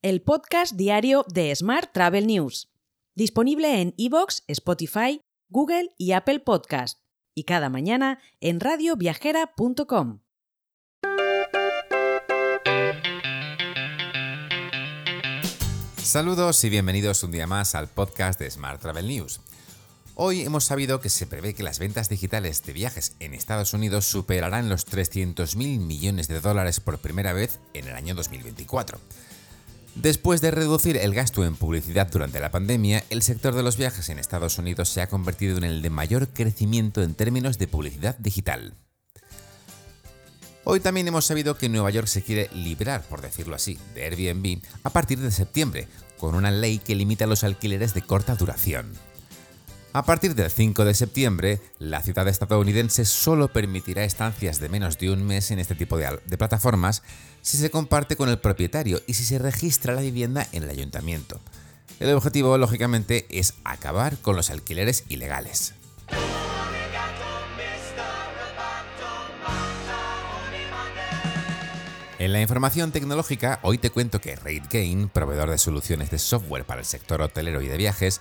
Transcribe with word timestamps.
el 0.00 0.22
podcast 0.22 0.74
diario 0.74 1.24
de 1.28 1.52
Smart 1.56 1.92
Travel 1.92 2.28
News, 2.28 2.70
disponible 3.16 3.80
en 3.80 3.94
iVoox, 3.96 4.42
Spotify, 4.46 5.20
Google 5.48 5.88
y 5.98 6.12
Apple 6.12 6.38
Podcast, 6.38 7.00
y 7.34 7.42
cada 7.42 7.68
mañana 7.68 8.20
en 8.40 8.60
radioviajera.com. 8.60 10.20
Saludos 15.96 16.62
y 16.62 16.70
bienvenidos 16.70 17.24
un 17.24 17.32
día 17.32 17.48
más 17.48 17.74
al 17.74 17.88
podcast 17.88 18.38
de 18.38 18.48
Smart 18.48 18.80
Travel 18.80 19.08
News. 19.08 19.40
Hoy 20.14 20.42
hemos 20.42 20.64
sabido 20.64 21.00
que 21.00 21.10
se 21.10 21.26
prevé 21.26 21.54
que 21.54 21.64
las 21.64 21.80
ventas 21.80 22.08
digitales 22.08 22.62
de 22.64 22.72
viajes 22.72 23.16
en 23.18 23.34
Estados 23.34 23.74
Unidos 23.74 24.04
superarán 24.04 24.68
los 24.68 24.86
300.000 24.86 25.56
millones 25.80 26.28
de 26.28 26.40
dólares 26.40 26.78
por 26.78 26.98
primera 26.98 27.32
vez 27.32 27.58
en 27.74 27.88
el 27.88 27.96
año 27.96 28.14
2024. 28.14 28.98
Después 29.94 30.40
de 30.40 30.50
reducir 30.50 30.96
el 30.96 31.14
gasto 31.14 31.44
en 31.44 31.56
publicidad 31.56 32.08
durante 32.10 32.40
la 32.40 32.50
pandemia, 32.50 33.02
el 33.10 33.22
sector 33.22 33.54
de 33.54 33.62
los 33.62 33.76
viajes 33.76 34.08
en 34.08 34.18
Estados 34.18 34.58
Unidos 34.58 34.88
se 34.88 35.00
ha 35.00 35.08
convertido 35.08 35.56
en 35.58 35.64
el 35.64 35.82
de 35.82 35.90
mayor 35.90 36.28
crecimiento 36.28 37.02
en 37.02 37.14
términos 37.14 37.58
de 37.58 37.66
publicidad 37.66 38.16
digital. 38.18 38.74
Hoy 40.64 40.80
también 40.80 41.08
hemos 41.08 41.24
sabido 41.24 41.56
que 41.56 41.68
Nueva 41.68 41.90
York 41.90 42.06
se 42.06 42.22
quiere 42.22 42.50
liberar, 42.54 43.02
por 43.08 43.22
decirlo 43.22 43.56
así, 43.56 43.78
de 43.94 44.04
Airbnb 44.04 44.62
a 44.84 44.90
partir 44.90 45.18
de 45.18 45.30
septiembre, 45.30 45.88
con 46.18 46.34
una 46.34 46.50
ley 46.50 46.78
que 46.78 46.94
limita 46.94 47.26
los 47.26 47.42
alquileres 47.42 47.94
de 47.94 48.02
corta 48.02 48.34
duración. 48.34 48.92
A 49.94 50.04
partir 50.04 50.34
del 50.34 50.50
5 50.50 50.84
de 50.84 50.92
septiembre, 50.92 51.60
la 51.78 52.02
ciudad 52.02 52.28
estadounidense 52.28 53.06
solo 53.06 53.48
permitirá 53.48 54.04
estancias 54.04 54.60
de 54.60 54.68
menos 54.68 54.98
de 54.98 55.10
un 55.10 55.26
mes 55.26 55.50
en 55.50 55.58
este 55.58 55.74
tipo 55.74 55.96
de, 55.96 56.20
plataformas 56.36 57.02
si 57.40 57.56
se 57.56 57.70
comparte 57.70 58.14
con 58.14 58.28
el 58.28 58.38
propietario 58.38 59.00
y 59.06 59.14
si 59.14 59.24
se 59.24 59.38
registra 59.38 59.94
la 59.94 60.02
vivienda 60.02 60.46
en 60.52 60.64
el 60.64 60.70
ayuntamiento. 60.70 61.40
El 62.00 62.14
objetivo, 62.14 62.58
lógicamente, 62.58 63.26
es 63.30 63.54
acabar 63.64 64.18
con 64.18 64.36
los 64.36 64.50
alquileres 64.50 65.04
ilegales. 65.08 65.72
En 72.18 72.32
la 72.32 72.42
información 72.42 72.92
tecnológica, 72.92 73.58
hoy 73.62 73.78
te 73.78 73.90
cuento 73.90 74.20
que 74.20 74.36
RateGain, 74.36 75.08
proveedor 75.08 75.50
de 75.50 75.56
soluciones 75.56 76.10
de 76.10 76.18
software 76.18 76.64
para 76.64 76.80
el 76.80 76.86
sector 76.86 77.22
hotelero 77.22 77.62
y 77.62 77.68
de 77.68 77.76
viajes, 77.76 78.20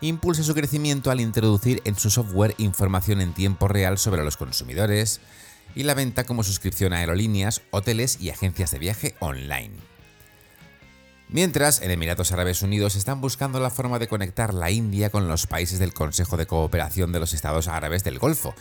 impulsa 0.00 0.42
su 0.42 0.54
crecimiento 0.54 1.10
al 1.10 1.20
introducir 1.20 1.82
en 1.84 1.98
su 1.98 2.10
software 2.10 2.54
información 2.58 3.20
en 3.20 3.34
tiempo 3.34 3.68
real 3.68 3.98
sobre 3.98 4.24
los 4.24 4.36
consumidores 4.36 5.20
y 5.74 5.82
la 5.82 5.94
venta 5.94 6.24
como 6.24 6.44
suscripción 6.44 6.92
a 6.92 6.98
aerolíneas, 6.98 7.62
hoteles 7.70 8.20
y 8.20 8.30
agencias 8.30 8.70
de 8.70 8.78
viaje 8.78 9.14
online. 9.20 9.74
Mientras, 11.30 11.82
en 11.82 11.90
Emiratos 11.90 12.32
Árabes 12.32 12.62
Unidos 12.62 12.96
están 12.96 13.20
buscando 13.20 13.60
la 13.60 13.68
forma 13.68 13.98
de 13.98 14.08
conectar 14.08 14.54
la 14.54 14.70
India 14.70 15.10
con 15.10 15.28
los 15.28 15.46
países 15.46 15.78
del 15.78 15.92
Consejo 15.92 16.38
de 16.38 16.46
Cooperación 16.46 17.12
de 17.12 17.20
los 17.20 17.34
Estados 17.34 17.68
Árabes 17.68 18.02
del 18.02 18.18
Golfo, 18.18 18.54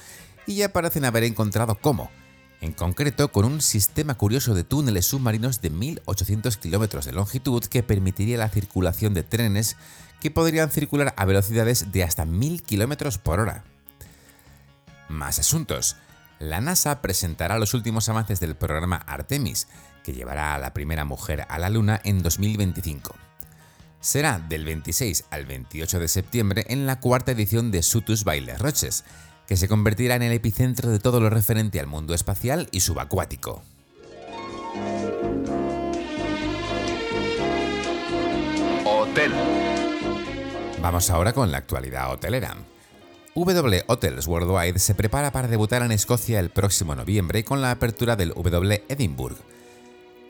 y 0.46 0.56
ya 0.56 0.74
parecen 0.74 1.06
haber 1.06 1.24
encontrado 1.24 1.76
cómo, 1.80 2.12
en 2.60 2.74
concreto 2.74 3.32
con 3.32 3.46
un 3.46 3.62
sistema 3.62 4.16
curioso 4.16 4.54
de 4.54 4.64
túneles 4.66 5.06
submarinos 5.06 5.62
de 5.62 5.72
1.800 5.72 6.58
kilómetros 6.58 7.06
de 7.06 7.14
longitud 7.14 7.64
que 7.64 7.84
permitiría 7.84 8.38
la 8.38 8.50
circulación 8.50 9.14
de 9.14 9.24
trenes 9.24 9.78
que 10.20 10.32
podrían 10.32 10.70
circular 10.70 11.14
a 11.18 11.26
velocidades 11.26 11.92
de 11.92 12.04
hasta 12.04 12.26
1000 12.26 12.64
km 12.64 13.18
por 13.20 13.40
hora. 13.40 13.64
Más 15.10 15.40
asuntos. 15.40 15.96
La 16.40 16.62
NASA 16.62 17.02
presentará 17.02 17.58
los 17.58 17.74
últimos 17.74 18.10
avances 18.10 18.40
del 18.40 18.56
programa 18.56 18.98
Artemis, 18.98 19.68
que 20.04 20.14
llevará 20.14 20.54
a 20.54 20.60
la 20.60 20.74
primera 20.74 21.06
mujer 21.06 21.46
a 21.50 21.60
la 21.60 21.70
Luna 21.70 22.00
en 22.04 22.22
2025. 22.22 23.16
Será 24.00 24.40
del 24.40 24.64
26 24.64 25.26
al 25.32 25.46
28 25.46 26.00
de 26.00 26.08
septiembre 26.08 26.66
en 26.70 26.86
la 26.86 27.00
cuarta 27.00 27.32
edición 27.32 27.72
de 27.72 27.82
Sutus 27.82 28.24
Bailes 28.24 28.60
Roches, 28.60 29.04
que 29.48 29.58
se 29.58 29.68
convertirá 29.68 30.16
en 30.16 30.24
el 30.24 30.34
epicentro 30.34 30.90
de 30.90 31.00
todo 31.00 31.20
lo 31.20 31.30
referente 31.30 31.80
al 31.80 31.88
mundo 31.88 32.14
espacial 32.14 32.70
y 32.72 32.82
subacuático. 32.82 33.64
Hotel. 38.86 39.32
Vamos 40.82 41.10
ahora 41.10 41.34
con 41.34 41.52
la 41.52 41.58
actualidad 41.58 42.12
hotelera. 42.12 42.56
W 43.36 43.84
Hotels 43.88 44.28
Worldwide 44.28 44.80
se 44.80 44.96
prepara 44.96 45.32
para 45.32 45.48
debutar 45.48 45.82
en 45.82 45.92
Escocia 45.92 46.40
el 46.40 46.52
próximo 46.52 46.96
noviembre 46.96 47.44
con 47.44 47.62
la 47.62 47.72
apertura 47.72 48.16
del 48.16 48.30
W 48.30 48.84
Edinburgh. 48.88 49.38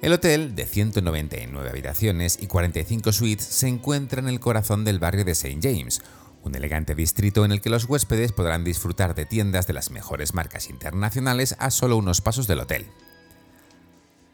El 0.02 0.14
hotel, 0.14 0.56
de 0.56 0.66
199 0.66 1.70
habitaciones 1.70 2.38
y 2.42 2.48
45 2.48 3.12
suites, 3.12 3.46
se 3.46 3.68
encuentra 3.68 4.22
en 4.22 4.30
el 4.30 4.40
corazón 4.40 4.86
del 4.86 5.00
barrio 5.00 5.26
de 5.26 5.32
St. 5.32 5.60
James, 5.62 6.02
un 6.44 6.56
elegante 6.56 6.96
distrito 6.96 7.44
en 7.44 7.52
el 7.52 7.62
que 7.62 7.70
los 7.70 7.86
huéspedes 7.86 8.32
podrán 8.32 8.64
disfrutar 8.64 9.16
de 9.16 9.26
tiendas 9.26 9.68
de 9.68 9.74
las 9.74 9.92
mejores 9.92 10.34
marcas 10.34 10.70
internacionales 10.70 11.56
a 11.60 11.72
solo 11.72 11.98
unos 11.98 12.22
pasos 12.22 12.48
del 12.48 12.62
hotel. 12.62 12.88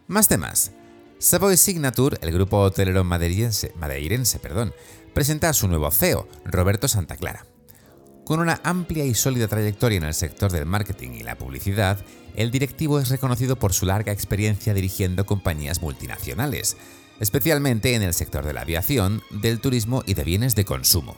Más 0.08 0.28
temas. 0.28 0.74
Savoy 1.24 1.56
Signature, 1.56 2.18
el 2.20 2.34
grupo 2.34 2.60
hotelero 2.60 3.06
madeirense, 3.06 4.40
perdón, 4.42 4.74
presenta 5.14 5.48
a 5.48 5.54
su 5.54 5.70
nuevo 5.70 5.90
CEO, 5.90 6.28
Roberto 6.44 6.90
Santa 6.90 7.16
Clara. 7.16 7.46
Con 8.26 8.42
una 8.42 8.60
amplia 8.66 9.06
y 9.06 9.14
sólida 9.14 9.48
trayectoria 9.48 10.00
en 10.00 10.04
el 10.04 10.16
sector 10.16 10.52
del 10.52 10.66
marketing 10.66 11.12
y 11.12 11.24
la 11.24 11.38
publicidad, 11.38 12.04
el 12.36 12.52
directivo 12.52 13.00
es 13.00 13.08
reconocido 13.08 13.56
por 13.56 13.72
su 13.72 13.86
larga 13.86 14.12
experiencia 14.12 14.74
dirigiendo 14.74 15.26
compañías 15.26 15.82
multinacionales, 15.82 16.76
especialmente 17.22 17.96
en 17.96 18.02
el 18.02 18.14
sector 18.14 18.46
de 18.46 18.52
la 18.52 18.64
aviación, 18.64 19.22
del 19.32 19.62
turismo 19.62 20.04
y 20.06 20.16
de 20.16 20.26
bienes 20.26 20.56
de 20.56 20.66
consumo. 20.66 21.16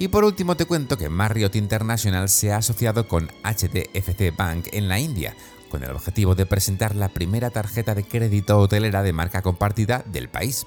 Y 0.00 0.08
por 0.08 0.24
último 0.24 0.56
te 0.56 0.64
cuento 0.64 0.98
que 0.98 1.08
Marriott 1.08 1.54
International 1.54 2.28
se 2.28 2.50
ha 2.50 2.56
asociado 2.56 3.06
con 3.06 3.30
HDFC 3.44 4.36
Bank 4.36 4.66
en 4.72 4.88
la 4.88 4.98
India, 4.98 5.36
con 5.72 5.82
el 5.82 5.90
objetivo 5.90 6.34
de 6.34 6.44
presentar 6.44 6.94
la 6.94 7.08
primera 7.08 7.48
tarjeta 7.48 7.94
de 7.94 8.04
crédito 8.04 8.58
hotelera 8.58 9.02
de 9.02 9.14
marca 9.14 9.40
compartida 9.40 10.04
del 10.06 10.28
país. 10.28 10.66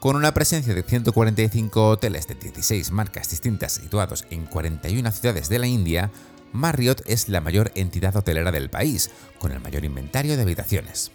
Con 0.00 0.16
una 0.16 0.34
presencia 0.34 0.74
de 0.74 0.82
145 0.82 1.88
hoteles 1.88 2.26
de 2.26 2.34
16 2.34 2.90
marcas 2.90 3.30
distintas 3.30 3.74
situados 3.74 4.26
en 4.30 4.46
41 4.46 5.08
ciudades 5.12 5.48
de 5.48 5.60
la 5.60 5.68
India, 5.68 6.10
Marriott 6.52 7.02
es 7.06 7.28
la 7.28 7.40
mayor 7.40 7.70
entidad 7.76 8.16
hotelera 8.16 8.50
del 8.50 8.70
país, 8.70 9.08
con 9.38 9.52
el 9.52 9.60
mayor 9.60 9.84
inventario 9.84 10.34
de 10.34 10.42
habitaciones. 10.42 11.12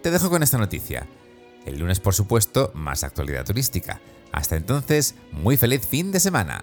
Te 0.00 0.12
dejo 0.12 0.30
con 0.30 0.44
esta 0.44 0.58
noticia. 0.58 1.08
El 1.66 1.80
lunes, 1.80 1.98
por 1.98 2.14
supuesto, 2.14 2.70
más 2.74 3.02
actualidad 3.02 3.44
turística. 3.44 4.00
Hasta 4.30 4.54
entonces, 4.54 5.16
muy 5.32 5.56
feliz 5.56 5.84
fin 5.84 6.12
de 6.12 6.20
semana. 6.20 6.62